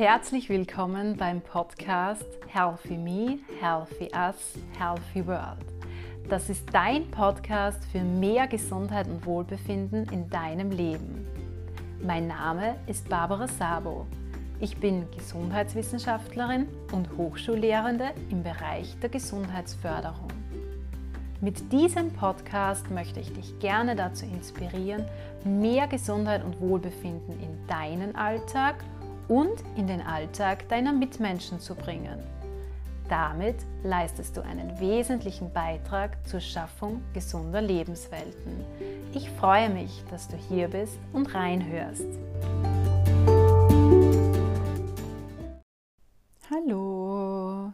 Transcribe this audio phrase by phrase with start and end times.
[0.00, 5.58] Herzlich willkommen beim Podcast Healthy Me, Healthy Us, Healthy World.
[6.26, 11.26] Das ist dein Podcast für mehr Gesundheit und Wohlbefinden in deinem Leben.
[12.02, 14.06] Mein Name ist Barbara Sabo.
[14.58, 20.28] Ich bin Gesundheitswissenschaftlerin und Hochschullehrende im Bereich der Gesundheitsförderung.
[21.42, 25.04] Mit diesem Podcast möchte ich dich gerne dazu inspirieren,
[25.44, 28.99] mehr Gesundheit und Wohlbefinden in deinen Alltag und
[29.76, 32.18] in den Alltag deiner Mitmenschen zu bringen.
[33.08, 38.64] Damit leistest du einen wesentlichen Beitrag zur Schaffung gesunder Lebenswelten.
[39.14, 42.08] Ich freue mich, dass du hier bist und reinhörst.
[46.50, 47.72] Hallo,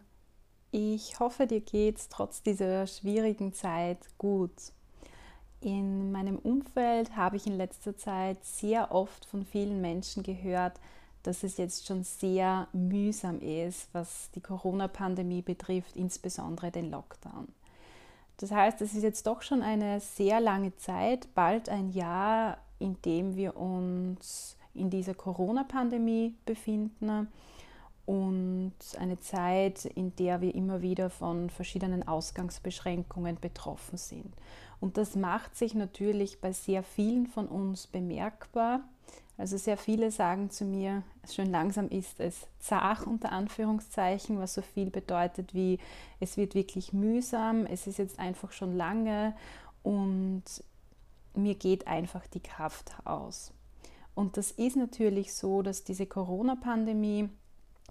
[0.72, 4.52] ich hoffe, dir geht's trotz dieser schwierigen Zeit gut.
[5.62, 10.78] In meinem Umfeld habe ich in letzter Zeit sehr oft von vielen Menschen gehört,
[11.26, 17.48] dass es jetzt schon sehr mühsam ist, was die Corona-Pandemie betrifft, insbesondere den Lockdown.
[18.38, 23.00] Das heißt, es ist jetzt doch schon eine sehr lange Zeit, bald ein Jahr, in
[23.02, 27.28] dem wir uns in dieser Corona-Pandemie befinden
[28.04, 34.32] und eine Zeit, in der wir immer wieder von verschiedenen Ausgangsbeschränkungen betroffen sind.
[34.80, 38.80] Und das macht sich natürlich bei sehr vielen von uns bemerkbar.
[39.38, 44.62] Also sehr viele sagen zu mir, schön langsam ist es zart unter Anführungszeichen, was so
[44.62, 45.78] viel bedeutet wie
[46.20, 49.34] es wird wirklich mühsam, es ist jetzt einfach schon lange
[49.82, 50.42] und
[51.34, 53.52] mir geht einfach die Kraft aus.
[54.14, 57.28] Und das ist natürlich so, dass diese Corona-Pandemie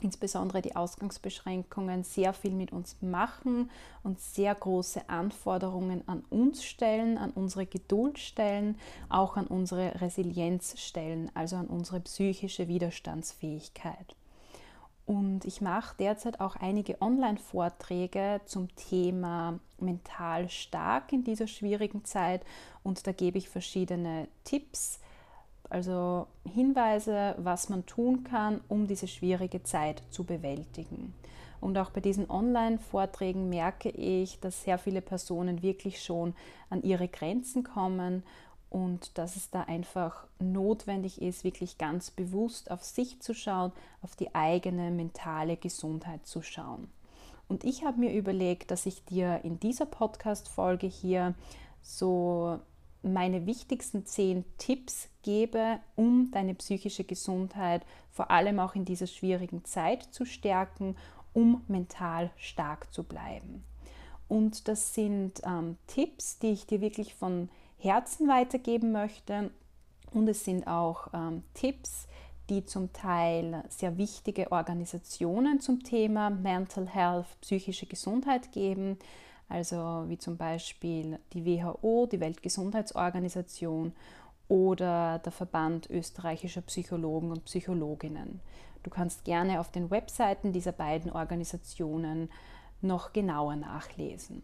[0.01, 3.69] insbesondere die Ausgangsbeschränkungen sehr viel mit uns machen
[4.03, 8.77] und sehr große Anforderungen an uns stellen, an unsere Geduld stellen,
[9.09, 14.15] auch an unsere Resilienz stellen, also an unsere psychische Widerstandsfähigkeit.
[15.05, 22.43] Und ich mache derzeit auch einige Online-Vorträge zum Thema mental stark in dieser schwierigen Zeit
[22.81, 24.99] und da gebe ich verschiedene Tipps,
[25.69, 31.13] also Hinweise, was man tun kann, um diese schwierige Zeit zu bewältigen.
[31.61, 36.35] Und auch bei diesen Online-Vorträgen merke ich, dass sehr viele Personen wirklich schon
[36.69, 38.23] an ihre Grenzen kommen
[38.69, 43.71] und dass es da einfach notwendig ist, wirklich ganz bewusst auf sich zu schauen,
[44.01, 46.89] auf die eigene mentale Gesundheit zu schauen.
[47.47, 51.35] Und ich habe mir überlegt, dass ich dir in dieser Podcast-Folge hier
[51.81, 52.59] so
[53.13, 59.63] meine wichtigsten zehn Tipps gebe, um deine psychische Gesundheit vor allem auch in dieser schwierigen
[59.65, 60.95] Zeit zu stärken,
[61.33, 63.63] um mental stark zu bleiben.
[64.27, 69.51] Und das sind ähm, Tipps, die ich dir wirklich von Herzen weitergeben möchte.
[70.11, 72.07] Und es sind auch ähm, Tipps,
[72.49, 78.97] die zum Teil sehr wichtige Organisationen zum Thema Mental Health, psychische Gesundheit geben
[79.49, 83.93] also wie zum Beispiel die WHO, die Weltgesundheitsorganisation
[84.47, 88.39] oder der Verband österreichischer Psychologen und Psychologinnen.
[88.83, 92.29] Du kannst gerne auf den Webseiten dieser beiden Organisationen
[92.81, 94.43] noch genauer nachlesen.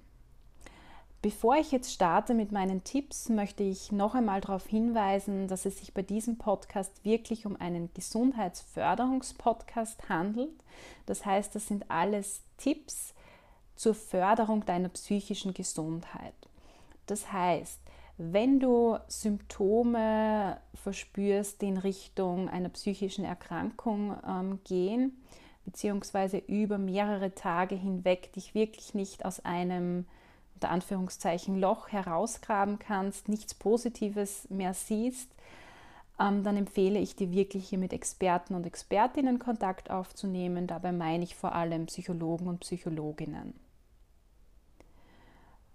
[1.22, 5.78] Bevor ich jetzt starte mit meinen Tipps, möchte ich noch einmal darauf hinweisen, dass es
[5.78, 10.50] sich bei diesem Podcast wirklich um einen Gesundheitsförderungspodcast handelt.
[11.06, 13.14] Das heißt, das sind alles Tipps,
[13.82, 16.36] zur Förderung deiner psychischen Gesundheit.
[17.08, 17.80] Das heißt,
[18.20, 25.24] wenn du Symptome verspürst, die in Richtung einer psychischen Erkrankung ähm, gehen,
[25.66, 30.06] beziehungsweise über mehrere Tage hinweg dich wirklich nicht aus einem
[30.54, 35.32] unter Anführungszeichen Loch herausgraben kannst, nichts Positives mehr siehst,
[36.20, 40.68] ähm, dann empfehle ich dir wirklich hier mit Experten und Expertinnen Kontakt aufzunehmen.
[40.68, 43.56] Dabei meine ich vor allem Psychologen und Psychologinnen.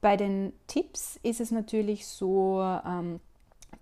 [0.07, 3.19] Bei den Tipps ist es natürlich so, ähm,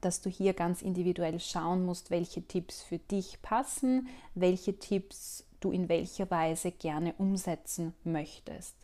[0.00, 5.70] dass du hier ganz individuell schauen musst, welche Tipps für dich passen, welche Tipps du
[5.70, 8.74] in welcher Weise gerne umsetzen möchtest.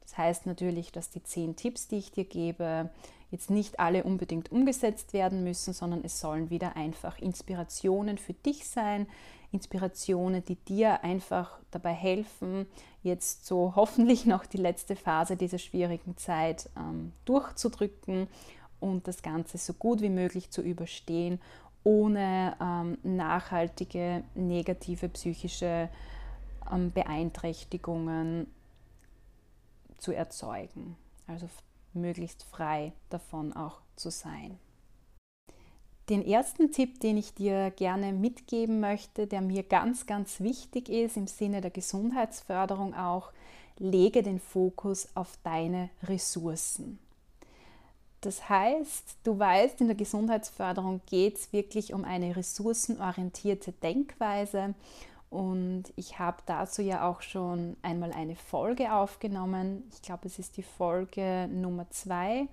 [0.00, 2.88] Das heißt natürlich, dass die zehn Tipps, die ich dir gebe,
[3.30, 8.66] jetzt nicht alle unbedingt umgesetzt werden müssen, sondern es sollen wieder einfach Inspirationen für dich
[8.66, 9.06] sein,
[9.52, 12.66] Inspirationen, die dir einfach dabei helfen,
[13.02, 18.28] jetzt so hoffentlich noch die letzte Phase dieser schwierigen Zeit ähm, durchzudrücken
[18.80, 21.40] und das Ganze so gut wie möglich zu überstehen,
[21.84, 25.88] ohne ähm, nachhaltige negative psychische
[26.70, 28.48] ähm, Beeinträchtigungen
[29.98, 30.96] zu erzeugen.
[31.26, 31.48] Also
[31.94, 34.58] möglichst frei davon auch zu sein.
[36.08, 41.16] Den ersten Tipp, den ich dir gerne mitgeben möchte, der mir ganz, ganz wichtig ist
[41.16, 43.32] im Sinne der Gesundheitsförderung auch,
[43.78, 46.98] lege den Fokus auf deine Ressourcen.
[48.20, 54.74] Das heißt, du weißt, in der Gesundheitsförderung geht es wirklich um eine ressourcenorientierte Denkweise
[55.28, 59.82] und ich habe dazu ja auch schon einmal eine Folge aufgenommen.
[59.92, 62.46] Ich glaube, es ist die Folge Nummer zwei.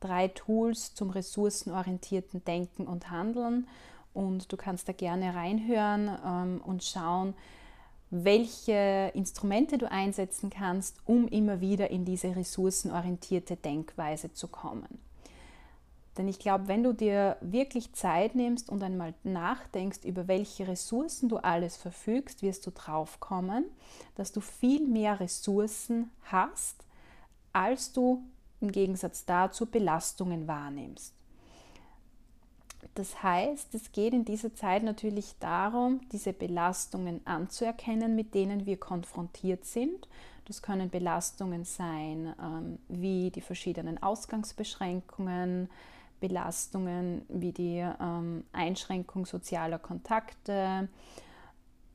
[0.00, 3.66] Drei Tools zum ressourcenorientierten Denken und Handeln.
[4.14, 7.34] Und du kannst da gerne reinhören ähm, und schauen,
[8.10, 15.00] welche Instrumente du einsetzen kannst, um immer wieder in diese ressourcenorientierte Denkweise zu kommen.
[16.16, 21.28] Denn ich glaube, wenn du dir wirklich Zeit nimmst und einmal nachdenkst, über welche Ressourcen
[21.28, 23.66] du alles verfügst, wirst du drauf kommen,
[24.14, 26.76] dass du viel mehr Ressourcen hast,
[27.52, 28.22] als du
[28.60, 31.14] im Gegensatz dazu Belastungen wahrnimmst.
[32.94, 38.78] Das heißt, es geht in dieser Zeit natürlich darum, diese Belastungen anzuerkennen, mit denen wir
[38.78, 40.08] konfrontiert sind.
[40.46, 45.68] Das können Belastungen sein, ähm, wie die verschiedenen Ausgangsbeschränkungen,
[46.20, 50.88] Belastungen wie die ähm, Einschränkung sozialer Kontakte,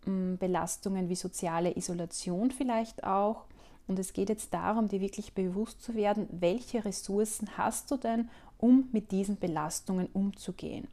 [0.04, 3.46] Belastungen wie soziale Isolation vielleicht auch.
[3.92, 8.30] Und es geht jetzt darum, dir wirklich bewusst zu werden, welche Ressourcen hast du denn,
[8.58, 10.88] um mit diesen Belastungen umzugehen.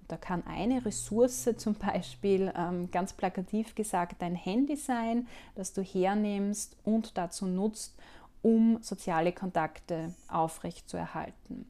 [0.00, 5.74] Und da kann eine Ressource zum Beispiel ähm, ganz plakativ gesagt dein Handy sein, das
[5.74, 7.94] du hernimmst und dazu nutzt,
[8.40, 11.66] um soziale Kontakte aufrechtzuerhalten.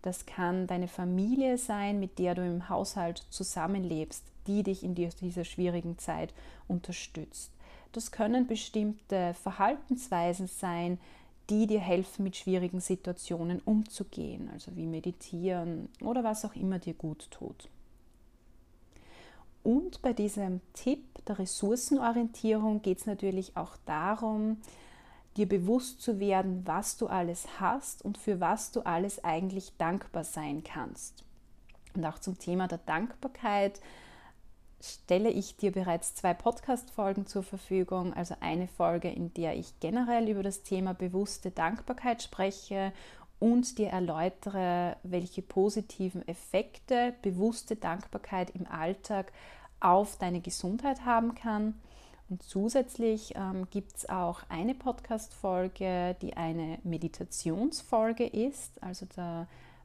[0.00, 5.44] Das kann deine Familie sein, mit der du im Haushalt zusammenlebst, die dich in dieser
[5.44, 6.32] schwierigen Zeit
[6.68, 7.50] unterstützt.
[7.92, 10.98] Das können bestimmte Verhaltensweisen sein,
[11.50, 16.94] die dir helfen, mit schwierigen Situationen umzugehen, also wie meditieren oder was auch immer dir
[16.94, 17.68] gut tut.
[19.62, 24.56] Und bei diesem Tipp der Ressourcenorientierung geht es natürlich auch darum,
[25.36, 30.24] dir bewusst zu werden, was du alles hast und für was du alles eigentlich dankbar
[30.24, 31.24] sein kannst.
[31.94, 33.80] Und auch zum Thema der Dankbarkeit
[34.82, 38.12] stelle ich dir bereits zwei Podcast-Folgen zur Verfügung.
[38.14, 42.92] Also eine Folge, in der ich generell über das Thema bewusste Dankbarkeit spreche
[43.38, 49.32] und dir erläutere, welche positiven Effekte bewusste Dankbarkeit im Alltag
[49.80, 51.74] auf deine Gesundheit haben kann.
[52.28, 58.82] Und zusätzlich ähm, gibt es auch eine Podcast-Folge, die eine Meditationsfolge ist.
[58.82, 59.06] Also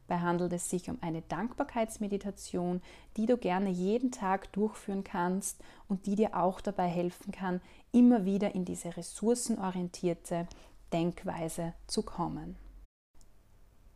[0.08, 2.82] dabei handelt es sich um eine Dankbarkeitsmeditation,
[3.18, 7.62] die du gerne jeden Tag durchführen kannst und die dir auch dabei helfen kann,
[7.92, 10.48] immer wieder in diese ressourcenorientierte
[10.94, 12.56] Denkweise zu kommen.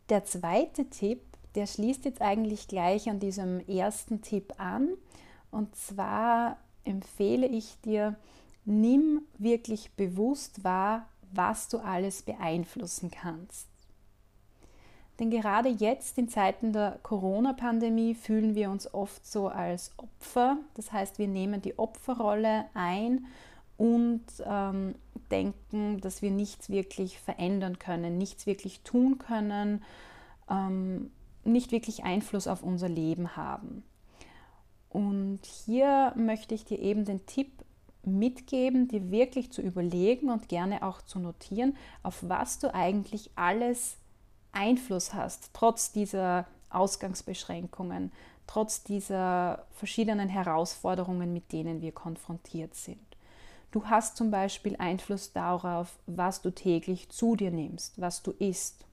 [0.08, 1.22] Der zweite Tipp,
[1.54, 4.90] der schließt jetzt eigentlich gleich an diesem ersten Tipp an.
[5.50, 8.16] Und zwar empfehle ich dir,
[8.64, 13.71] nimm wirklich bewusst wahr, was du alles beeinflussen kannst.
[15.22, 20.56] Denn gerade jetzt in Zeiten der Corona-Pandemie fühlen wir uns oft so als Opfer.
[20.74, 23.26] Das heißt, wir nehmen die Opferrolle ein
[23.76, 24.96] und ähm,
[25.30, 29.84] denken, dass wir nichts wirklich verändern können, nichts wirklich tun können,
[30.50, 31.12] ähm,
[31.44, 33.84] nicht wirklich Einfluss auf unser Leben haben.
[34.88, 37.64] Und hier möchte ich dir eben den Tipp
[38.02, 43.98] mitgeben, dir wirklich zu überlegen und gerne auch zu notieren, auf was du eigentlich alles
[44.52, 48.12] Einfluss hast, trotz dieser Ausgangsbeschränkungen,
[48.46, 53.00] trotz dieser verschiedenen Herausforderungen, mit denen wir konfrontiert sind.
[53.72, 58.84] Du hast zum Beispiel Einfluss darauf, was du täglich zu dir nimmst, was du isst.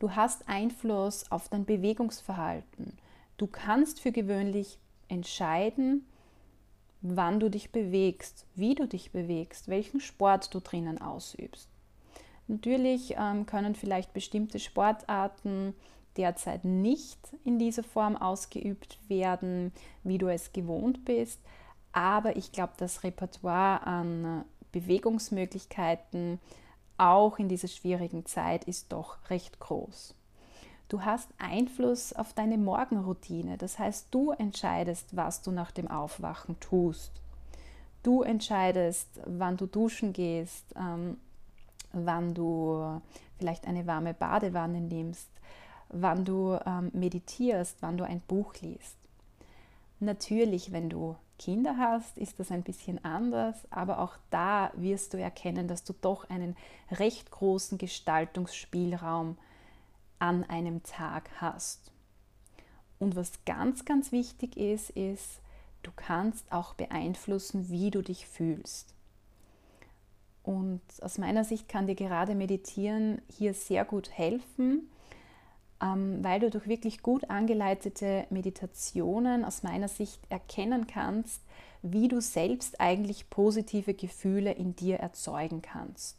[0.00, 2.98] Du hast Einfluss auf dein Bewegungsverhalten.
[3.36, 4.78] Du kannst für gewöhnlich
[5.08, 6.04] entscheiden,
[7.00, 11.69] wann du dich bewegst, wie du dich bewegst, welchen Sport du drinnen ausübst.
[12.50, 15.72] Natürlich ähm, können vielleicht bestimmte Sportarten
[16.16, 21.38] derzeit nicht in dieser Form ausgeübt werden, wie du es gewohnt bist,
[21.92, 26.40] aber ich glaube, das Repertoire an Bewegungsmöglichkeiten
[26.98, 30.16] auch in dieser schwierigen Zeit ist doch recht groß.
[30.88, 33.58] Du hast Einfluss auf deine Morgenroutine.
[33.58, 37.12] Das heißt, du entscheidest, was du nach dem Aufwachen tust.
[38.02, 41.16] Du entscheidest, wann du duschen gehst, ähm,
[41.92, 43.00] wann du
[43.38, 45.28] vielleicht eine warme Badewanne nimmst,
[45.88, 48.96] wann du ähm, meditierst, wann du ein Buch liest.
[49.98, 55.18] Natürlich, wenn du Kinder hast, ist das ein bisschen anders, aber auch da wirst du
[55.18, 56.56] erkennen, dass du doch einen
[56.90, 59.38] recht großen Gestaltungsspielraum
[60.18, 61.92] an einem Tag hast.
[62.98, 65.40] Und was ganz, ganz wichtig ist, ist,
[65.82, 68.94] du kannst auch beeinflussen, wie du dich fühlst.
[70.50, 74.90] Und aus meiner Sicht kann dir gerade Meditieren hier sehr gut helfen,
[75.80, 81.40] ähm, weil du durch wirklich gut angeleitete Meditationen aus meiner Sicht erkennen kannst,
[81.82, 86.16] wie du selbst eigentlich positive Gefühle in dir erzeugen kannst.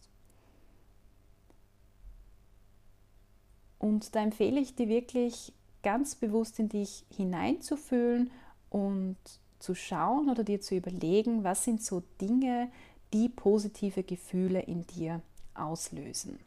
[3.79, 5.51] Und da empfehle ich dir wirklich
[5.83, 8.31] ganz bewusst in dich hineinzufühlen
[8.69, 9.17] und
[9.59, 12.71] zu schauen oder dir zu überlegen, was sind so Dinge,
[13.13, 15.21] die positive Gefühle in dir
[15.53, 16.39] auslösen.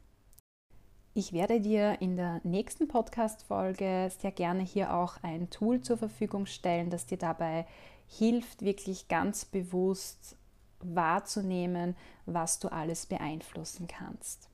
[1.16, 6.47] Ich werde dir in der nächsten Podcast-Folge sehr gerne hier auch ein Tool zur Verfügung
[6.47, 7.66] stellen, das dir dabei
[8.09, 10.37] hilft, wirklich ganz bewusst
[10.80, 14.49] wahrzunehmen, was du alles beeinflussen kannst.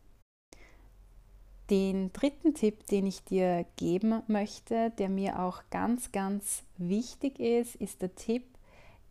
[1.71, 7.77] Den dritten Tipp, den ich dir geben möchte, der mir auch ganz, ganz wichtig ist,
[7.77, 8.45] ist der Tipp,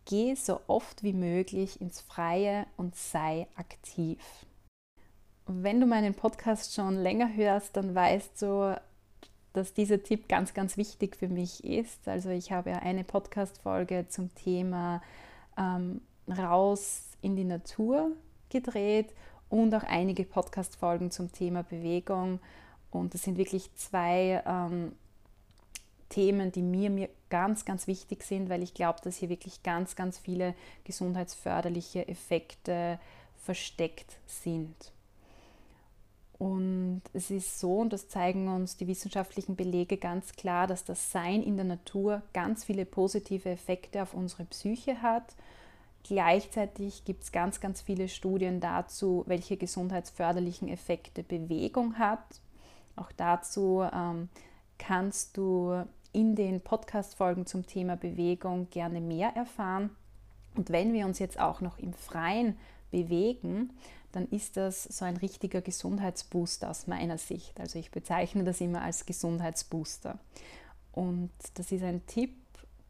[0.10, 4.20] geh so oft wie möglich ins Freie und sei aktiv.
[5.46, 8.76] Wenn du meinen Podcast schon länger hörst, dann weißt du,
[9.54, 12.08] dass dieser Tipp ganz, ganz wichtig für mich ist.
[12.08, 15.04] Also ich habe ja eine Podcast-Folge zum Thema
[15.58, 18.12] ähm, raus in die Natur
[18.50, 19.14] gedreht
[19.48, 22.40] und auch einige Podcast-Folgen zum Thema Bewegung.
[22.90, 24.94] Und das sind wirklich zwei ähm,
[26.10, 29.96] Themen, die mir, mir ganz, ganz wichtig sind, weil ich glaube, dass hier wirklich ganz,
[29.96, 33.00] ganz viele gesundheitsförderliche Effekte
[33.38, 34.76] versteckt sind.
[36.40, 41.12] Und es ist so, und das zeigen uns die wissenschaftlichen Belege ganz klar, dass das
[41.12, 45.36] Sein in der Natur ganz viele positive Effekte auf unsere Psyche hat.
[46.04, 52.24] Gleichzeitig gibt es ganz, ganz viele Studien dazu, welche gesundheitsförderlichen Effekte Bewegung hat.
[52.96, 54.30] Auch dazu ähm,
[54.78, 59.90] kannst du in den Podcast-Folgen zum Thema Bewegung gerne mehr erfahren.
[60.56, 62.58] Und wenn wir uns jetzt auch noch im Freien
[62.92, 63.72] bewegen,
[64.12, 67.60] dann ist das so ein richtiger Gesundheitsbooster aus meiner Sicht.
[67.60, 70.18] Also ich bezeichne das immer als Gesundheitsbooster.
[70.92, 72.34] Und das ist ein Tipp,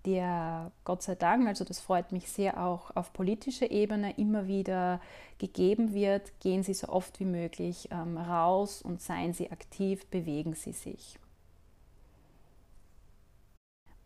[0.05, 5.01] der Gott sei Dank, also das freut mich sehr, auch auf politischer Ebene immer wieder
[5.38, 6.39] gegeben wird.
[6.39, 11.19] Gehen Sie so oft wie möglich ähm, raus und seien Sie aktiv, bewegen Sie sich.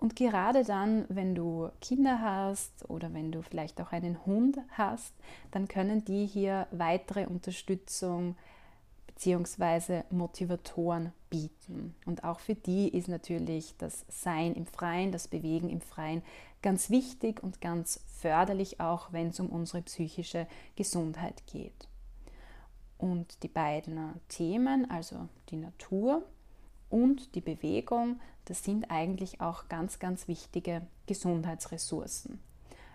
[0.04, 5.14] Und gerade dann, wenn du Kinder hast oder wenn du vielleicht auch einen Hund hast,
[5.52, 8.36] dann können die hier weitere Unterstützung
[9.08, 10.04] bzw.
[10.10, 11.96] Motivatoren bieten.
[12.06, 16.22] Und auch für die ist natürlich das Sein im Freien, das Bewegen im Freien
[16.62, 21.88] ganz wichtig und ganz förderlich, auch wenn es um unsere psychische Gesundheit geht.
[22.98, 26.24] Und die beiden Themen, also die Natur
[26.94, 32.40] und die Bewegung, das sind eigentlich auch ganz, ganz wichtige Gesundheitsressourcen.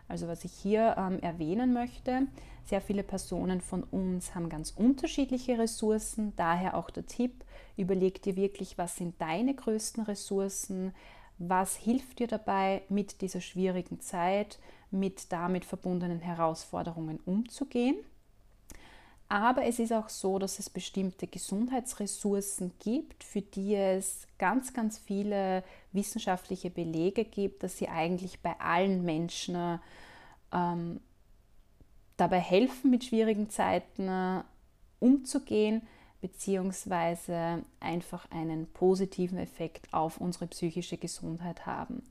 [0.07, 2.29] Also was ich hier ähm, erwähnen möchte,
[2.65, 7.45] sehr viele Personen von uns haben ganz unterschiedliche Ressourcen, daher auch der Tipp,
[7.77, 10.95] überleg dir wirklich, was sind deine größten Ressourcen,
[11.39, 14.61] was hilft dir dabei, mit dieser schwierigen Zeit,
[14.93, 17.97] mit damit verbundenen Herausforderungen umzugehen.
[19.29, 24.99] Aber es ist auch so, dass es bestimmte Gesundheitsressourcen gibt, für die es ganz, ganz
[24.99, 29.81] viele wissenschaftliche Belege gibt, dass sie eigentlich bei allen Menschen
[30.51, 31.01] ähm,
[32.17, 34.43] dabei helfen, mit schwierigen Zeiten äh,
[34.99, 35.83] umzugehen,
[36.23, 42.03] beziehungsweise einfach einen positiven Effekt auf unsere psychische Gesundheit haben.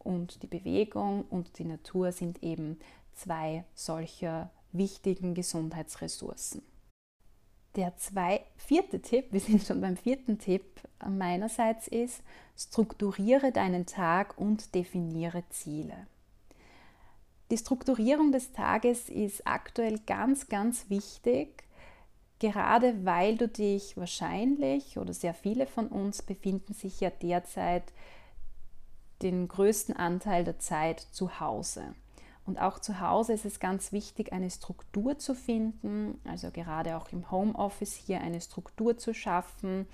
[0.00, 2.78] Und die Bewegung und die Natur sind eben
[3.14, 6.62] zwei solcher wichtigen Gesundheitsressourcen.
[7.76, 10.64] Der zwei, vierte Tipp, wir sind schon beim vierten Tipp
[11.06, 12.22] meinerseits ist,
[12.56, 16.06] strukturiere deinen Tag und definiere Ziele.
[17.50, 21.62] Die Strukturierung des Tages ist aktuell ganz, ganz wichtig,
[22.40, 27.84] gerade weil du dich wahrscheinlich oder sehr viele von uns befinden sich ja derzeit
[29.22, 31.94] den größten Anteil der Zeit zu Hause.
[32.46, 37.10] Und auch zu Hause ist es ganz wichtig, eine Struktur zu finden, also gerade auch
[37.12, 39.86] im Homeoffice hier eine Struktur zu schaffen.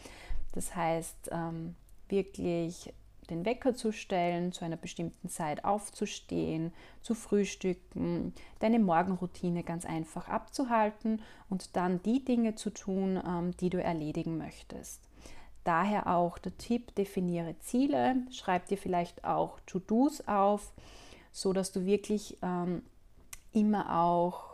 [0.53, 1.75] Das heißt, ähm,
[2.09, 2.93] wirklich
[3.31, 10.29] den Wecker zu stellen, zu einer bestimmten Zeit aufzustehen, zu frühstücken, deine Morgenroutine ganz einfach
[10.29, 15.01] abzuhalten und dann die Dinge zu tun, ähm, die du erledigen möchtest.
[15.65, 20.73] Daher auch der Tipp, definiere Ziele, schreib dir vielleicht auch To-Dos auf
[21.33, 22.83] so dass du wirklich ähm,
[23.53, 24.53] immer auch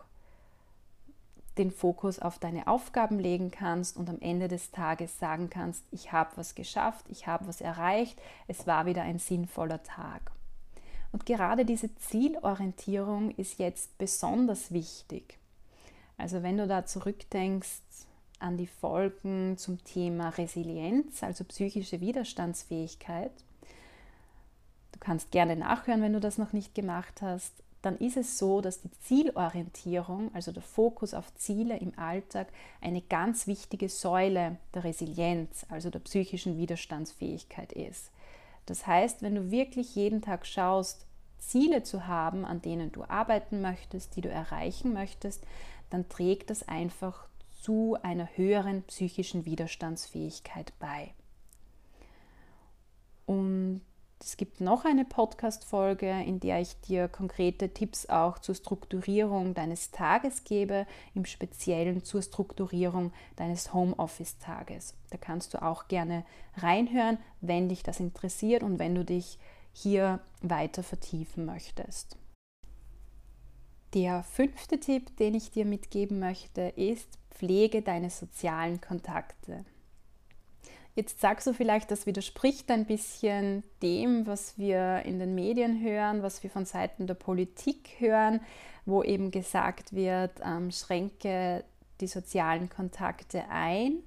[1.58, 6.12] den Fokus auf deine Aufgaben legen kannst und am Ende des Tages sagen kannst, ich
[6.12, 10.30] habe was geschafft, ich habe was erreicht, es war wieder ein sinnvoller Tag.
[11.11, 15.38] Und gerade diese Zielorientierung ist jetzt besonders wichtig.
[16.16, 17.80] Also wenn du da zurückdenkst
[18.38, 23.32] an die Folgen zum Thema Resilienz, also psychische Widerstandsfähigkeit,
[24.92, 27.52] du kannst gerne nachhören, wenn du das noch nicht gemacht hast,
[27.83, 32.49] dann ist es so, dass die Zielorientierung, also der Fokus auf Ziele im Alltag,
[32.80, 38.11] eine ganz wichtige Säule der Resilienz, also der psychischen Widerstandsfähigkeit ist.
[38.66, 41.07] Das heißt, wenn du wirklich jeden Tag schaust,
[41.38, 45.47] Ziele zu haben, an denen du arbeiten möchtest, die du erreichen möchtest,
[45.88, 47.28] dann trägt das einfach
[47.62, 51.14] zu einer höheren psychischen Widerstandsfähigkeit bei.
[53.25, 53.83] Und
[54.20, 59.90] es gibt noch eine Podcast-Folge, in der ich dir konkrete Tipps auch zur Strukturierung deines
[59.90, 64.94] Tages gebe, im Speziellen zur Strukturierung deines Homeoffice-Tages.
[65.10, 66.25] Da kannst du auch gerne
[66.56, 69.38] reinhören, wenn dich das interessiert und wenn du dich
[69.72, 72.16] hier weiter vertiefen möchtest.
[73.94, 79.64] Der fünfte Tipp, den ich dir mitgeben möchte, ist, pflege deine sozialen Kontakte.
[80.98, 86.24] Jetzt sagst du vielleicht, das widerspricht ein bisschen dem, was wir in den Medien hören,
[86.24, 88.40] was wir von Seiten der Politik hören,
[88.84, 91.62] wo eben gesagt wird, ähm, schränke
[92.00, 94.02] die sozialen Kontakte ein.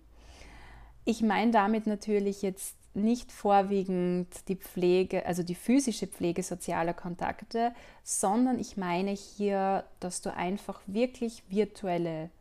[1.06, 7.74] Ich meine damit natürlich jetzt nicht vorwiegend die Pflege, also die physische Pflege sozialer Kontakte,
[8.04, 12.32] sondern ich meine hier, dass du einfach wirklich virtuelle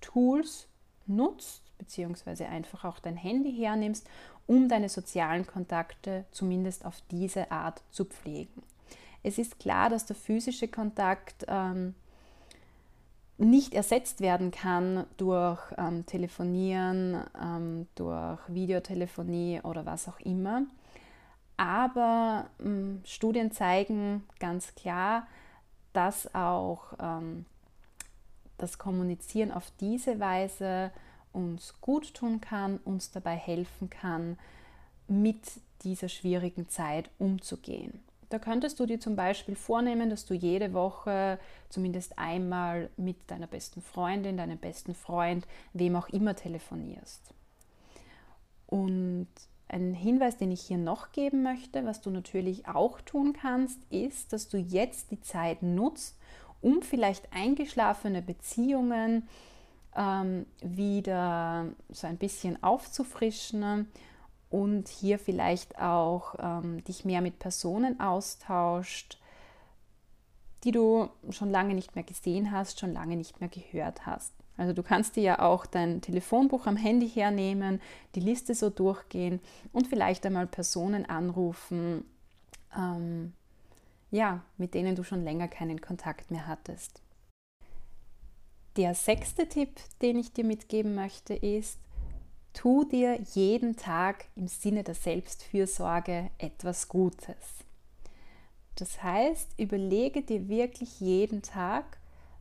[0.00, 0.66] Tools
[1.06, 4.08] nutzt, beziehungsweise einfach auch dein Handy hernimmst,
[4.46, 8.62] um deine sozialen Kontakte zumindest auf diese Art zu pflegen.
[9.22, 11.94] Es ist klar, dass der physische Kontakt ähm,
[13.38, 20.62] nicht ersetzt werden kann durch ähm, Telefonieren, ähm, durch Videotelefonie oder was auch immer.
[21.56, 25.26] Aber ähm, Studien zeigen ganz klar,
[25.92, 27.46] dass auch ähm,
[28.58, 30.90] das Kommunizieren auf diese Weise
[31.32, 34.38] uns gut tun kann, uns dabei helfen kann,
[35.08, 35.42] mit
[35.82, 38.00] dieser schwierigen Zeit umzugehen.
[38.32, 43.46] Da könntest du dir zum Beispiel vornehmen, dass du jede Woche zumindest einmal mit deiner
[43.46, 47.20] besten Freundin, deinem besten Freund, wem auch immer telefonierst.
[48.68, 49.28] Und
[49.68, 54.32] ein Hinweis, den ich hier noch geben möchte, was du natürlich auch tun kannst, ist,
[54.32, 56.16] dass du jetzt die Zeit nutzt,
[56.62, 59.28] um vielleicht eingeschlafene Beziehungen
[59.96, 63.88] ähm, wieder so ein bisschen aufzufrischen
[64.50, 69.18] und hier vielleicht auch ähm, dich mehr mit Personen austauscht,
[70.64, 74.32] die du schon lange nicht mehr gesehen hast, schon lange nicht mehr gehört hast.
[74.56, 77.80] Also du kannst dir ja auch dein Telefonbuch am Handy hernehmen,
[78.14, 79.40] die Liste so durchgehen
[79.72, 82.04] und vielleicht einmal Personen anrufen,
[82.76, 83.32] ähm,
[84.10, 87.01] ja, mit denen du schon länger keinen Kontakt mehr hattest.
[88.76, 91.78] Der sechste Tipp, den ich dir mitgeben möchte, ist,
[92.54, 97.36] tu dir jeden Tag im Sinne der Selbstfürsorge etwas Gutes.
[98.76, 101.98] Das heißt, überlege dir wirklich jeden Tag,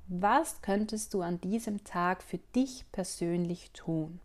[0.07, 4.21] was könntest du an diesem Tag für dich persönlich tun.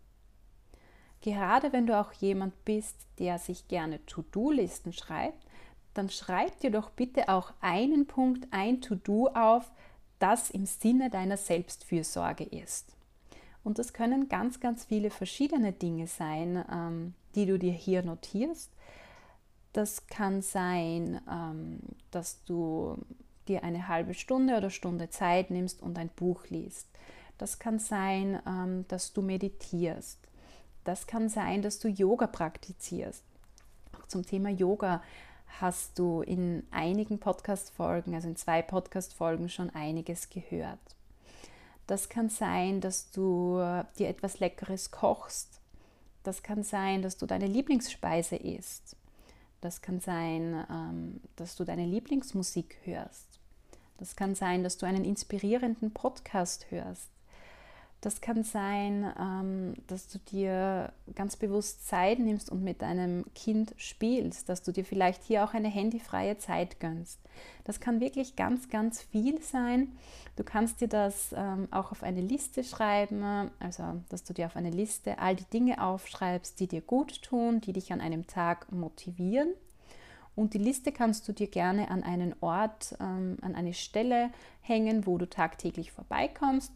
[1.21, 5.45] Gerade wenn du auch jemand bist, der sich gerne To-Do-Listen schreibt,
[5.93, 9.71] dann schreib dir doch bitte auch einen Punkt, ein To-Do auf,
[10.19, 12.93] das im Sinne deiner Selbstfürsorge ist.
[13.63, 18.71] Und das können ganz, ganz viele verschiedene Dinge sein, ähm, die du dir hier notierst.
[19.73, 21.79] Das kann sein, ähm,
[22.11, 22.97] dass du
[23.47, 26.87] dir eine halbe Stunde oder Stunde Zeit nimmst und ein Buch liest.
[27.37, 30.19] Das kann sein, ähm, dass du meditierst.
[30.83, 33.23] Das kann sein, dass du Yoga praktizierst.
[33.99, 35.03] Auch zum Thema Yoga
[35.59, 40.79] hast du in einigen Podcast-Folgen, also in zwei Podcast-Folgen schon einiges gehört.
[41.87, 43.57] Das kann sein, dass du
[43.97, 45.61] dir etwas Leckeres kochst.
[46.23, 48.97] Das kann sein, dass du deine Lieblingsspeise isst.
[49.61, 53.39] Das kann sein, ähm, dass du deine Lieblingsmusik hörst.
[53.97, 57.09] Das kann sein, dass du einen inspirierenden Podcast hörst.
[58.01, 63.73] Das kann sein, ähm, dass du dir ganz bewusst Zeit nimmst und mit deinem Kind
[63.77, 67.19] spielst, dass du dir vielleicht hier auch eine handyfreie Zeit gönnst.
[67.63, 69.97] Das kann wirklich ganz, ganz viel sein.
[70.35, 74.55] Du kannst dir das ähm, auch auf eine Liste schreiben, also dass du dir auf
[74.55, 78.71] eine Liste all die Dinge aufschreibst, die dir gut tun, die dich an einem Tag
[78.71, 79.49] motivieren.
[80.35, 84.29] Und die Liste kannst du dir gerne an einen Ort, ähm, an eine Stelle
[84.61, 86.71] hängen, wo du tagtäglich vorbeikommst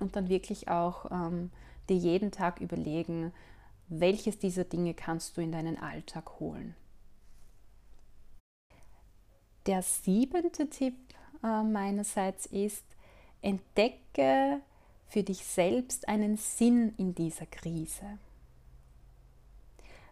[0.00, 1.50] und dann wirklich auch ähm,
[1.88, 3.32] dir jeden Tag überlegen,
[3.88, 6.74] welches dieser Dinge kannst du in deinen Alltag holen.
[9.66, 10.96] Der siebente Tipp
[11.42, 12.84] äh, meinerseits ist,
[13.42, 14.60] entdecke
[15.08, 18.18] für dich selbst einen Sinn in dieser Krise.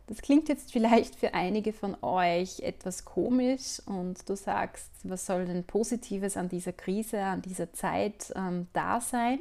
[0.08, 5.44] Das klingt jetzt vielleicht für einige von euch etwas komisch und du sagst, was soll
[5.44, 9.40] denn Positives an dieser Krise, an dieser Zeit ähm, da sein?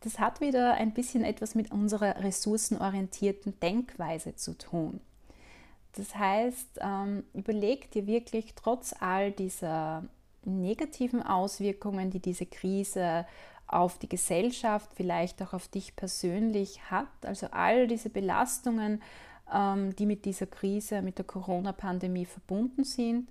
[0.00, 5.00] Das hat wieder ein bisschen etwas mit unserer ressourcenorientierten Denkweise zu tun.
[5.96, 10.04] Das heißt, ähm, überleg dir wirklich trotz all dieser
[10.44, 13.26] negativen Auswirkungen, die diese Krise
[13.66, 19.02] auf die Gesellschaft, vielleicht auch auf dich persönlich hat, also all diese Belastungen,
[19.52, 23.28] ähm, die mit dieser Krise, mit der Corona-Pandemie verbunden sind.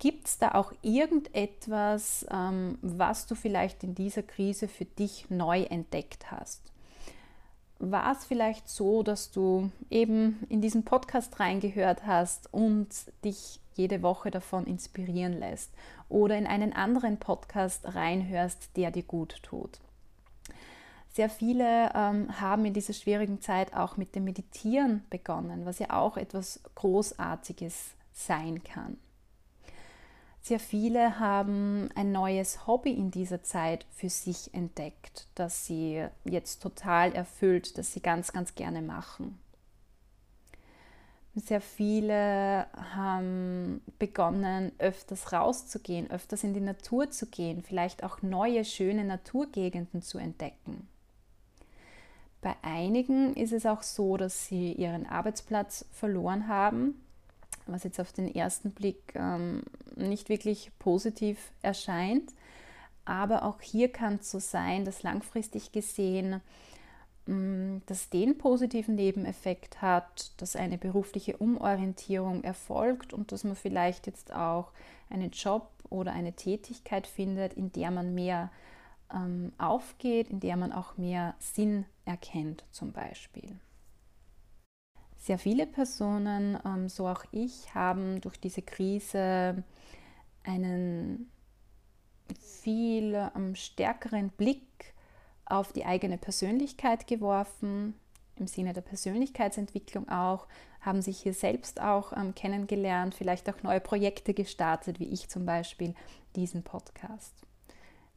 [0.00, 5.64] Gibt es da auch irgendetwas, ähm, was du vielleicht in dieser Krise für dich neu
[5.64, 6.72] entdeckt hast?
[7.78, 12.88] War es vielleicht so, dass du eben in diesen Podcast reingehört hast und
[13.26, 15.70] dich jede Woche davon inspirieren lässt
[16.08, 19.80] oder in einen anderen Podcast reinhörst, der dir gut tut?
[21.10, 25.90] Sehr viele ähm, haben in dieser schwierigen Zeit auch mit dem Meditieren begonnen, was ja
[25.90, 28.96] auch etwas Großartiges sein kann.
[30.42, 36.62] Sehr viele haben ein neues Hobby in dieser Zeit für sich entdeckt, das sie jetzt
[36.62, 39.38] total erfüllt, das sie ganz, ganz gerne machen.
[41.34, 48.64] Sehr viele haben begonnen, öfters rauszugehen, öfters in die Natur zu gehen, vielleicht auch neue,
[48.64, 50.88] schöne Naturgegenden zu entdecken.
[52.40, 57.00] Bei einigen ist es auch so, dass sie ihren Arbeitsplatz verloren haben,
[57.66, 59.62] was jetzt auf den ersten Blick ähm,
[59.96, 62.32] nicht wirklich positiv erscheint.
[63.04, 66.40] Aber auch hier kann es so sein, dass langfristig gesehen
[67.26, 74.06] ähm, das den positiven Nebeneffekt hat, dass eine berufliche Umorientierung erfolgt und dass man vielleicht
[74.06, 74.72] jetzt auch
[75.08, 78.50] einen Job oder eine Tätigkeit findet, in der man mehr
[79.12, 83.56] ähm, aufgeht, in der man auch mehr Sinn erkennt zum Beispiel.
[85.20, 89.62] Sehr viele Personen, ähm, so auch ich, haben durch diese Krise
[90.44, 91.30] einen
[92.40, 94.94] viel ähm, stärkeren Blick
[95.44, 97.94] auf die eigene Persönlichkeit geworfen,
[98.36, 100.46] im Sinne der Persönlichkeitsentwicklung auch,
[100.80, 105.44] haben sich hier selbst auch ähm, kennengelernt, vielleicht auch neue Projekte gestartet, wie ich zum
[105.44, 105.94] Beispiel
[106.34, 107.34] diesen Podcast.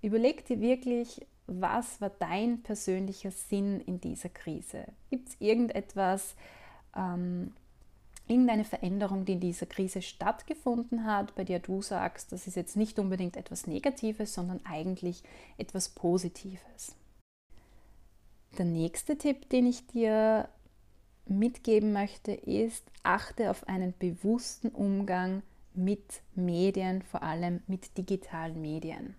[0.01, 4.85] Überleg dir wirklich, was war dein persönlicher Sinn in dieser Krise?
[5.09, 6.35] Gibt es irgendetwas,
[6.95, 7.53] ähm,
[8.27, 12.77] irgendeine Veränderung, die in dieser Krise stattgefunden hat, bei der du sagst, das ist jetzt
[12.77, 15.23] nicht unbedingt etwas Negatives, sondern eigentlich
[15.57, 16.95] etwas Positives?
[18.57, 20.47] Der nächste Tipp, den ich dir
[21.25, 25.41] mitgeben möchte, ist, achte auf einen bewussten Umgang
[25.73, 29.15] mit Medien, vor allem mit digitalen Medien.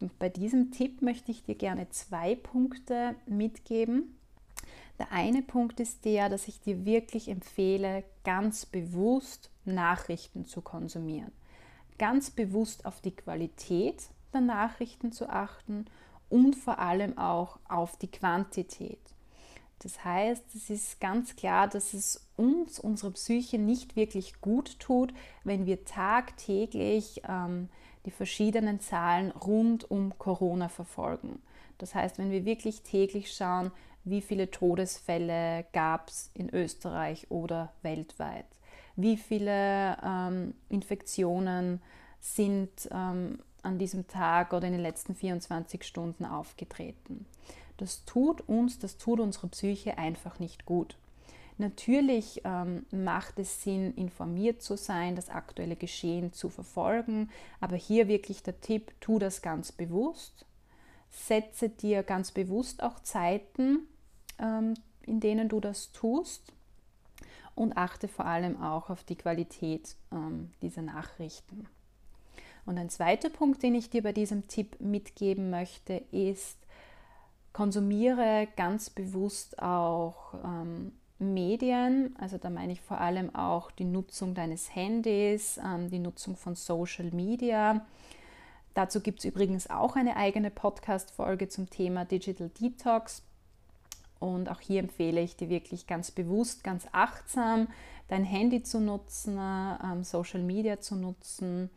[0.00, 4.16] Und bei diesem Tipp möchte ich dir gerne zwei Punkte mitgeben.
[4.98, 11.32] Der eine Punkt ist der, dass ich dir wirklich empfehle, ganz bewusst Nachrichten zu konsumieren.
[11.98, 15.86] Ganz bewusst auf die Qualität der Nachrichten zu achten
[16.28, 18.98] und vor allem auch auf die Quantität.
[19.82, 25.12] Das heißt, es ist ganz klar, dass es uns, unserer Psyche nicht wirklich gut tut,
[25.42, 27.68] wenn wir tagtäglich ähm,
[28.06, 31.42] die verschiedenen Zahlen rund um Corona verfolgen.
[31.78, 33.72] Das heißt, wenn wir wirklich täglich schauen,
[34.04, 38.46] wie viele Todesfälle gab es in Österreich oder weltweit,
[38.96, 41.80] wie viele ähm, Infektionen
[42.20, 47.26] sind ähm, an diesem Tag oder in den letzten 24 Stunden aufgetreten.
[47.76, 50.96] Das tut uns, das tut unserer Psyche einfach nicht gut.
[51.58, 58.08] Natürlich ähm, macht es Sinn, informiert zu sein, das aktuelle Geschehen zu verfolgen, aber hier
[58.08, 60.46] wirklich der Tipp, tu das ganz bewusst.
[61.10, 63.86] Setze dir ganz bewusst auch Zeiten,
[64.38, 66.52] in denen du das tust
[67.54, 71.68] und achte vor allem auch auf die Qualität ähm, dieser Nachrichten.
[72.64, 76.58] Und ein zweiter Punkt, den ich dir bei diesem Tipp mitgeben möchte, ist,
[77.52, 84.34] konsumiere ganz bewusst auch ähm, Medien, also da meine ich vor allem auch die Nutzung
[84.34, 87.84] deines Handys, ähm, die Nutzung von Social Media.
[88.74, 93.22] Dazu gibt es übrigens auch eine eigene Podcast-Folge zum Thema Digital Detox.
[94.22, 97.66] Und auch hier empfehle ich dir wirklich ganz bewusst, ganz achtsam
[98.06, 101.70] dein Handy zu nutzen, ähm, Social Media zu nutzen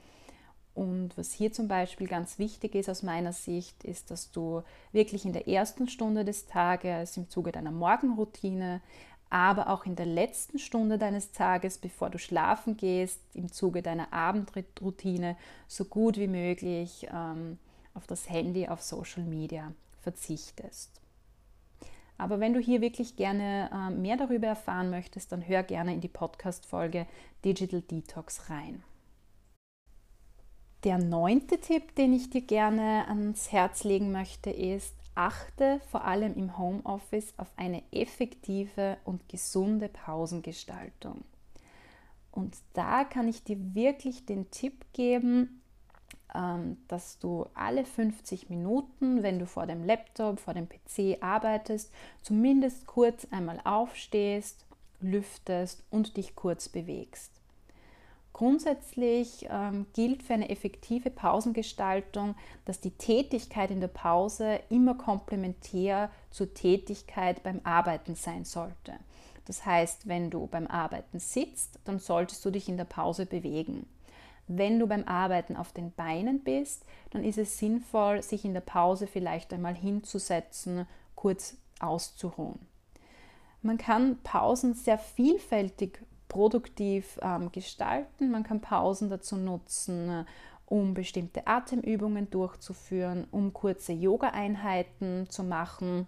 [0.75, 5.25] Und was hier zum Beispiel ganz wichtig ist aus meiner Sicht, ist, dass du wirklich
[5.25, 8.81] in der ersten Stunde des Tages im Zuge deiner Morgenroutine,
[9.31, 14.13] aber auch in der letzten Stunde deines Tages, bevor du schlafen gehst, im Zuge deiner
[14.13, 15.35] Abendroutine
[15.67, 17.57] so gut wie möglich ähm,
[17.95, 19.71] auf das Handy, auf Social Media
[20.03, 21.04] verzichtest.
[22.17, 26.01] Aber wenn du hier wirklich gerne äh, mehr darüber erfahren möchtest, dann hör gerne in
[26.01, 27.07] die Podcast-Folge
[27.43, 28.83] Digital Detox rein.
[30.83, 36.35] Der neunte Tipp, den ich dir gerne ans Herz legen möchte, ist, achte vor allem
[36.35, 41.23] im Homeoffice auf eine effektive und gesunde Pausengestaltung.
[42.31, 45.61] Und da kann ich dir wirklich den Tipp geben,
[46.87, 52.85] dass du alle 50 Minuten, wenn du vor dem Laptop, vor dem PC arbeitest, zumindest
[52.87, 54.65] kurz einmal aufstehst,
[55.01, 57.31] lüftest und dich kurz bewegst.
[58.33, 66.09] Grundsätzlich ähm, gilt für eine effektive Pausengestaltung, dass die Tätigkeit in der Pause immer komplementär
[66.31, 68.95] zur Tätigkeit beim Arbeiten sein sollte.
[69.45, 73.87] Das heißt, wenn du beim Arbeiten sitzt, dann solltest du dich in der Pause bewegen.
[74.47, 78.61] Wenn du beim Arbeiten auf den Beinen bist, dann ist es sinnvoll, sich in der
[78.61, 82.59] Pause vielleicht einmal hinzusetzen, kurz auszuruhen.
[83.61, 88.29] Man kann Pausen sehr vielfältig produktiv ähm, gestalten.
[88.29, 90.25] Man kann Pausen dazu nutzen,
[90.65, 96.07] um bestimmte Atemübungen durchzuführen, um kurze Yoga-Einheiten zu machen.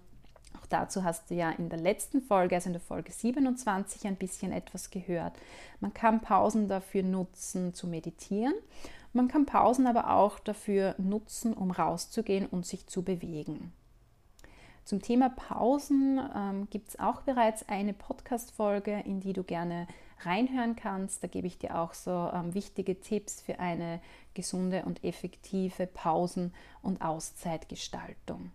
[0.70, 4.52] Dazu hast du ja in der letzten Folge, also in der Folge 27, ein bisschen
[4.52, 5.34] etwas gehört.
[5.80, 8.54] Man kann Pausen dafür nutzen, zu meditieren.
[9.14, 13.72] Man kann Pausen aber auch dafür nutzen, um rauszugehen und sich zu bewegen.
[14.84, 19.86] Zum Thema Pausen ähm, gibt es auch bereits eine Podcast-Folge, in die du gerne
[20.22, 21.22] reinhören kannst.
[21.22, 24.00] Da gebe ich dir auch so ähm, wichtige Tipps für eine
[24.34, 28.52] gesunde und effektive Pausen- und Auszeitgestaltung.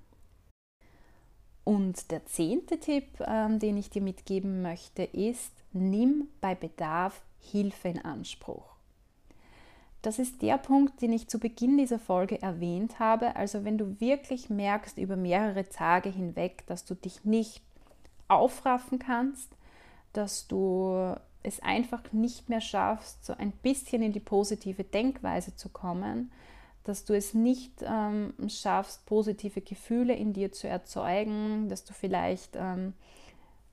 [1.65, 7.89] Und der zehnte Tipp, ähm, den ich dir mitgeben möchte, ist, nimm bei Bedarf Hilfe
[7.89, 8.73] in Anspruch.
[10.03, 13.37] Das ist der Punkt, den ich zu Beginn dieser Folge erwähnt habe.
[13.37, 17.63] Also wenn du wirklich merkst über mehrere Tage hinweg, dass du dich nicht
[18.27, 19.49] aufraffen kannst,
[20.13, 25.69] dass du es einfach nicht mehr schaffst, so ein bisschen in die positive Denkweise zu
[25.69, 26.33] kommen,
[26.85, 32.57] dass du es nicht ähm, schaffst, positive Gefühle in dir zu erzeugen, dass du vielleicht
[32.57, 32.95] ähm,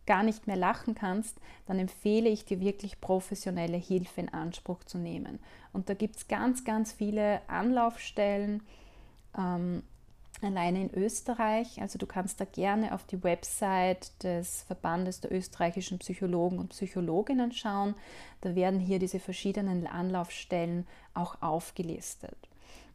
[0.06, 4.98] gar nicht mehr lachen kannst, dann empfehle ich dir wirklich professionelle Hilfe in Anspruch zu
[4.98, 5.40] nehmen.
[5.72, 8.64] Und da gibt es ganz, ganz viele Anlaufstellen.
[9.38, 9.84] Ähm,
[10.42, 11.82] alleine in Österreich.
[11.82, 17.52] Also du kannst da gerne auf die Website des Verbandes der österreichischen Psychologen und Psychologinnen
[17.52, 17.96] schauen.
[18.42, 22.49] Da werden hier diese verschiedenen Anlaufstellen auch aufgelistet.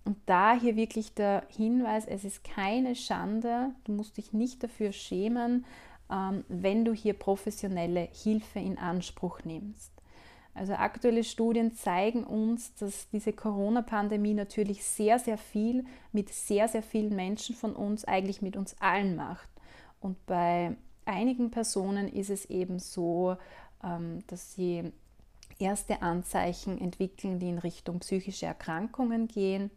[0.04, 4.92] Und da hier wirklich der Hinweis, es ist keine Schande, du musst dich nicht dafür
[4.92, 5.64] schämen,
[6.10, 9.92] ähm, wenn du hier professionelle Hilfe in Anspruch nimmst.
[10.54, 16.82] Also aktuelle Studien zeigen uns, dass diese Corona-Pandemie natürlich sehr, sehr viel mit sehr, sehr
[16.82, 19.48] vielen Menschen von uns, eigentlich mit uns allen macht.
[20.00, 23.36] Und bei einigen Personen ist es eben so,
[23.82, 24.92] ähm, dass sie
[25.58, 29.70] erste Anzeichen entwickeln, die in Richtung psychische Erkrankungen gehen.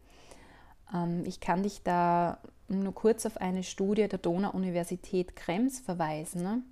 [0.93, 6.43] Ähm, ich kann dich da nur kurz auf eine Studie der Donau-Universität Krems verweisen.
[6.43, 6.63] Ne?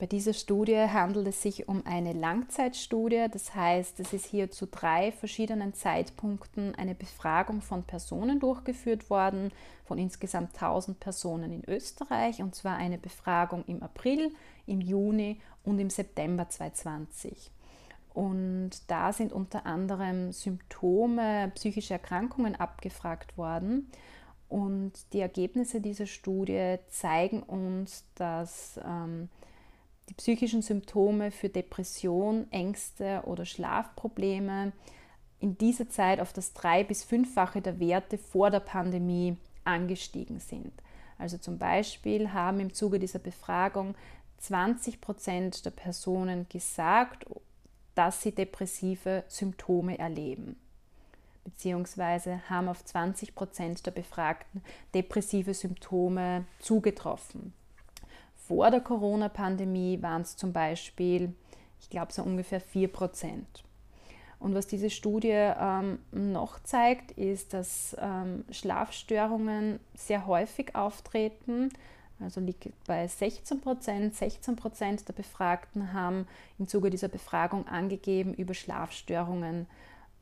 [0.00, 4.66] Bei dieser Studie handelt es sich um eine Langzeitstudie, das heißt, es ist hier zu
[4.66, 9.52] drei verschiedenen Zeitpunkten eine Befragung von Personen durchgeführt worden,
[9.84, 14.32] von insgesamt 1000 Personen in Österreich, und zwar eine Befragung im April,
[14.66, 17.50] im Juni und im September 2020.
[18.12, 23.90] Und da sind unter anderem Symptome, psychische Erkrankungen abgefragt worden.
[24.48, 29.28] Und die Ergebnisse dieser Studie zeigen uns, dass ähm,
[30.08, 34.72] die psychischen Symptome für Depression, Ängste oder Schlafprobleme
[35.38, 40.72] in dieser Zeit auf das drei- bis fünffache der Werte vor der Pandemie angestiegen sind.
[41.16, 43.94] Also zum Beispiel haben im Zuge dieser Befragung
[44.38, 47.26] 20 Prozent der Personen gesagt,
[48.00, 50.56] dass sie depressive Symptome erleben
[51.44, 54.62] beziehungsweise haben auf 20 Prozent der Befragten
[54.94, 57.52] depressive Symptome zugetroffen.
[58.46, 61.34] Vor der Corona-Pandemie waren es zum Beispiel,
[61.78, 63.64] ich glaube, so ungefähr 4 Prozent.
[64.38, 71.68] Und was diese Studie ähm, noch zeigt, ist, dass ähm, Schlafstörungen sehr häufig auftreten.
[72.20, 74.14] Also liegt bei 16 Prozent.
[74.14, 76.26] 16 Prozent der Befragten haben
[76.58, 79.66] im Zuge dieser Befragung angegeben, über Schlafstörungen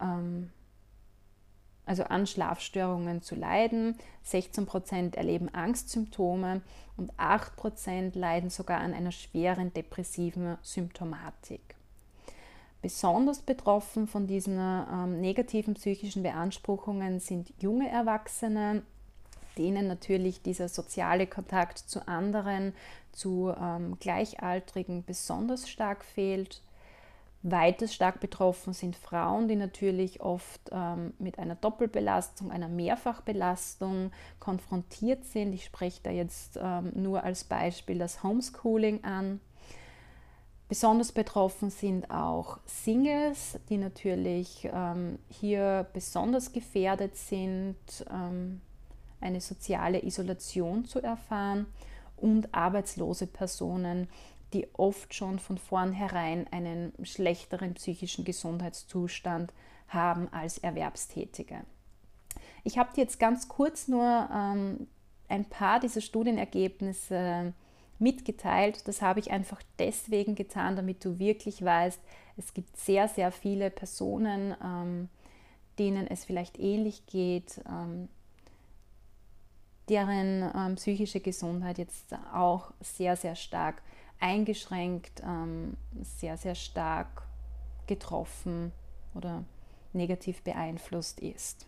[0.00, 0.50] ähm,
[1.88, 3.96] also an Schlafstörungen zu leiden.
[4.22, 6.60] 16 Prozent erleben Angstsymptome
[6.98, 11.76] und 8 Prozent leiden sogar an einer schweren depressiven Symptomatik.
[12.82, 18.82] Besonders betroffen von diesen ähm, negativen psychischen Beanspruchungen sind junge Erwachsene,
[19.58, 22.74] denen natürlich dieser soziale Kontakt zu anderen,
[23.12, 26.62] zu ähm, Gleichaltrigen besonders stark fehlt.
[27.42, 35.24] Weiters stark betroffen sind Frauen, die natürlich oft ähm, mit einer Doppelbelastung, einer Mehrfachbelastung konfrontiert
[35.24, 35.52] sind.
[35.52, 39.40] Ich spreche da jetzt ähm, nur als Beispiel das Homeschooling an.
[40.68, 47.76] Besonders betroffen sind auch Singles, die natürlich ähm, hier besonders gefährdet sind,
[48.10, 48.60] ähm,
[49.20, 51.66] eine soziale Isolation zu erfahren
[52.16, 54.08] und arbeitslose Personen,
[54.52, 59.52] die oft schon von vornherein einen schlechteren psychischen Gesundheitszustand
[59.88, 61.62] haben als Erwerbstätige.
[62.64, 64.86] Ich habe dir jetzt ganz kurz nur ähm,
[65.28, 67.52] ein paar dieser Studienergebnisse
[67.98, 68.86] mitgeteilt.
[68.86, 72.00] Das habe ich einfach deswegen getan, damit du wirklich weißt,
[72.36, 75.08] es gibt sehr, sehr viele Personen, ähm,
[75.78, 78.08] denen es vielleicht ähnlich geht, ähm,
[79.88, 83.82] deren ähm, psychische Gesundheit jetzt auch sehr, sehr stark
[84.20, 87.22] eingeschränkt, ähm, sehr, sehr stark
[87.86, 88.72] getroffen
[89.14, 89.44] oder
[89.92, 91.66] negativ beeinflusst ist.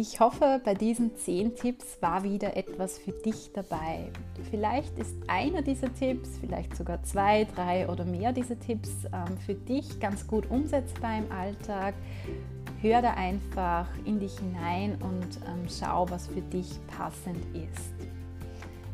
[0.00, 4.12] Ich hoffe, bei diesen 10 Tipps war wieder etwas für dich dabei.
[4.48, 9.54] Vielleicht ist einer dieser Tipps, vielleicht sogar zwei, drei oder mehr dieser Tipps ähm, für
[9.54, 11.94] dich ganz gut umsetzbar im Alltag
[12.80, 17.92] hör da einfach in dich hinein und ähm, schau, was für dich passend ist.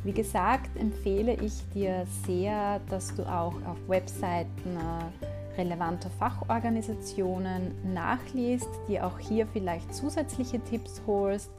[0.05, 8.69] Wie gesagt, empfehle ich dir sehr, dass du auch auf Webseiten äh, relevanter Fachorganisationen nachliest,
[8.89, 11.51] dir auch hier vielleicht zusätzliche Tipps holst.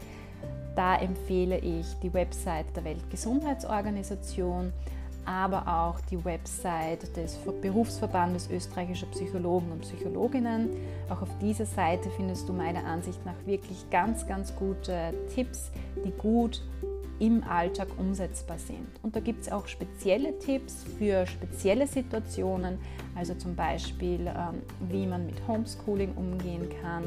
[0.76, 4.74] Da empfehle ich die Website der Weltgesundheitsorganisation
[5.26, 10.70] aber auch die Website des Berufsverbandes österreichischer Psychologen und Psychologinnen.
[11.10, 15.72] Auch auf dieser Seite findest du meiner Ansicht nach wirklich ganz, ganz gute Tipps,
[16.06, 16.62] die gut
[17.20, 18.88] im Alltag umsetzbar sind.
[19.04, 22.78] Und da gibt es auch spezielle Tipps für spezielle Situationen,
[23.16, 27.04] also zum Beispiel, ähm, wie man mit Homeschooling umgehen kann,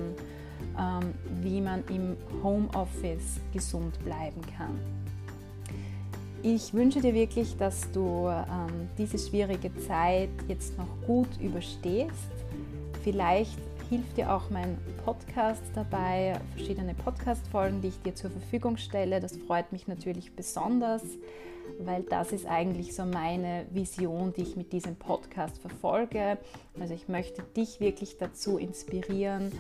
[0.79, 4.79] ähm, wie man im Homeoffice gesund bleiben kann.
[6.43, 12.31] Ich wünsche dir wirklich, dass du ähm, diese schwierige Zeit jetzt noch gut überstehst.
[13.03, 13.59] Vielleicht
[13.89, 19.19] hilft dir auch mein Podcast dabei, verschiedene Podcast-Folgen, die ich dir zur Verfügung stelle.
[19.19, 21.03] Das freut mich natürlich besonders,
[21.81, 26.37] weil das ist eigentlich so meine Vision, die ich mit diesem Podcast verfolge.
[26.79, 29.53] Also ich möchte dich wirklich dazu inspirieren,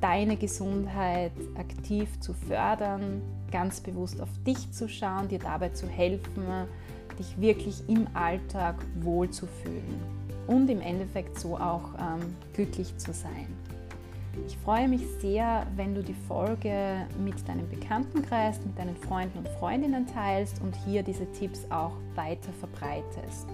[0.00, 3.22] deine Gesundheit aktiv zu fördern,
[3.52, 6.44] ganz bewusst auf dich zu schauen, dir dabei zu helfen,
[7.18, 10.17] dich wirklich im Alltag wohlzufühlen
[10.48, 13.46] und im Endeffekt so auch ähm, glücklich zu sein.
[14.46, 19.48] Ich freue mich sehr, wenn du die Folge mit deinem Bekanntenkreis, mit deinen Freunden und
[19.48, 23.46] Freundinnen teilst und hier diese Tipps auch weiter verbreitest.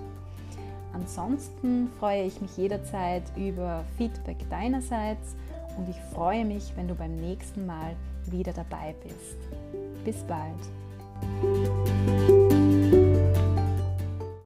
[0.93, 5.35] Ansonsten freue ich mich jederzeit über Feedback deinerseits
[5.77, 9.39] und ich freue mich, wenn du beim nächsten Mal wieder dabei bist.
[10.05, 10.55] Bis bald.